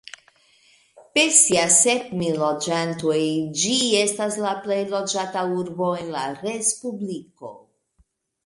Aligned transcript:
Per 1.17 1.25
sia 1.39 1.65
sep 1.75 2.07
mil 2.21 2.39
loĝantoj 2.45 3.19
ĝi 3.61 3.75
estas 3.99 4.39
la 4.47 4.55
plej 4.65 4.81
loĝata 4.95 5.47
urbo 5.61 5.91
en 6.03 6.11
la 6.19 6.25
respubliko. 6.43 7.57